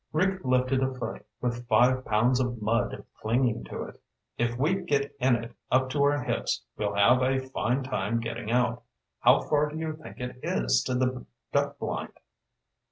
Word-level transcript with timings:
Rick 0.11 0.43
lifted 0.43 0.81
a 0.81 0.91
foot 0.95 1.23
with 1.41 1.67
five 1.67 2.03
pounds 2.05 2.39
of 2.39 2.59
mud 2.59 3.05
clinging 3.21 3.63
to 3.65 3.83
it. 3.83 4.01
"If 4.35 4.57
we 4.57 4.73
get 4.83 5.15
in 5.19 5.35
it 5.35 5.53
up 5.71 5.91
to 5.91 6.01
our 6.01 6.23
hips, 6.23 6.63
we'll 6.75 6.95
have 6.95 7.21
a 7.21 7.39
fine 7.49 7.83
time 7.83 8.19
getting 8.19 8.49
out. 8.49 8.81
How 9.19 9.41
far 9.41 9.69
do 9.69 9.77
you 9.77 9.95
think 9.95 10.19
it 10.19 10.39
is 10.41 10.81
to 10.85 10.95
the 10.95 11.27
duck 11.53 11.77
blind?" 11.77 12.13